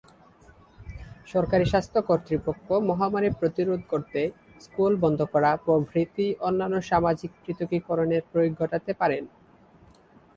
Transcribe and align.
সরকারী 1.27 1.65
স্বাস্থ্য 1.71 1.99
কর্তৃপক্ষ 2.09 2.67
মহামারী 2.89 3.29
প্রতিরোধ 3.39 3.81
করতে, 3.91 4.21
স্কুল 4.61 4.93
বন্ধ 5.03 5.19
করা 5.33 5.51
প্রভৃতি 5.65 6.27
অন্যান্য 6.47 6.75
সামাজিক 6.89 7.31
পৃথকীকরণের 7.43 8.23
প্রয়োগ 8.31 8.51
ঘটাতে 8.61 8.91
পারেন। 9.01 9.23